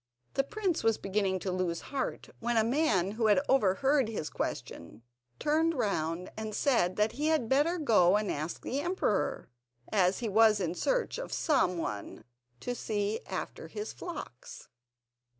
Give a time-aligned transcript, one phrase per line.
[0.33, 5.03] The prince was beginning to lose heart, when a man who had overheard his question
[5.37, 9.47] turned round and said that he had better go and ask the emperor,
[9.91, 12.23] as he was in search of some one
[12.61, 14.69] to see after his flocks.